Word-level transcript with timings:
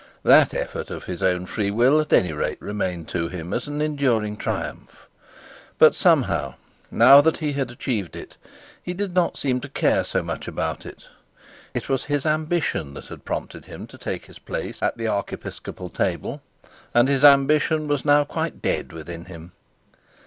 That 0.23 0.55
effort 0.55 0.89
of 0.89 1.03
his 1.03 1.21
own 1.21 1.45
free 1.45 1.69
will 1.69 2.01
at 2.01 2.11
any 2.11 2.33
rate 2.33 2.59
remained 2.59 3.07
to 3.09 3.27
him 3.27 3.53
as 3.53 3.67
an 3.67 3.83
enduring 3.83 4.35
triumph. 4.35 5.05
But 5.77 5.93
somehow, 5.93 6.55
now 6.89 7.21
that 7.21 7.37
he 7.37 7.53
had 7.53 7.69
achieved 7.69 8.15
it, 8.15 8.35
he 8.81 8.95
did 8.95 9.13
not 9.13 9.37
seem 9.37 9.59
to 9.61 9.69
care 9.69 10.03
so 10.03 10.23
much 10.23 10.47
about 10.47 10.87
it. 10.87 11.05
It 11.75 11.87
was 11.87 12.05
his 12.05 12.25
ambition 12.25 12.95
that 12.95 13.09
had 13.09 13.25
prompted 13.25 13.65
him 13.65 13.85
to 13.85 13.97
take 13.99 14.25
his 14.25 14.39
place 14.39 14.81
at 14.81 14.97
the 14.97 15.05
arch 15.05 15.33
episcopal 15.33 15.89
table, 15.89 16.41
and 16.95 17.07
his 17.07 17.23
ambition 17.23 17.87
was 17.87 18.03
now 18.03 18.23
quite 18.23 18.59
dead 18.59 18.91
within 18.93 19.25
him. 19.25 19.51